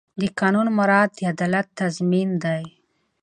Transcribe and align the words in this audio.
د 0.19 0.21
قانون 0.39 0.67
مراعات 0.77 1.11
د 1.17 1.19
عدالت 1.33 1.67
تضمین 1.79 2.29
دی. 2.43 2.63